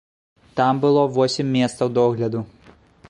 Там 0.59 0.79
было 0.85 1.03
восем 1.17 1.53
месцаў 1.59 1.93
догляду. 1.99 2.47